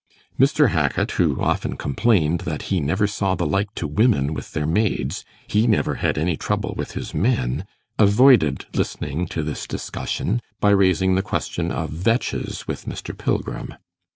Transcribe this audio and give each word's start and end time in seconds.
Mr. 0.39 0.69
Hackit, 0.69 1.11
who 1.11 1.39
often 1.39 1.77
complained 1.77 2.39
that 2.39 2.63
he 2.73 2.79
'never 2.79 3.05
saw 3.05 3.35
the 3.35 3.45
like 3.45 3.71
to 3.75 3.85
women 3.87 4.33
with 4.33 4.53
their 4.53 4.65
maids 4.65 5.23
he 5.47 5.67
never 5.67 5.93
had 6.01 6.17
any 6.17 6.35
trouble 6.35 6.73
with 6.75 6.93
his 6.93 7.13
men', 7.13 7.65
avoided 7.99 8.65
listening 8.73 9.27
to 9.27 9.43
this 9.43 9.67
discussion, 9.67 10.41
by 10.59 10.71
raising 10.71 11.13
the 11.13 11.21
question 11.21 11.71
of 11.71 11.91
vetches 11.91 12.65
with 12.67 12.85
Mr. 12.87 13.15
Pilgrim. 13.15 13.75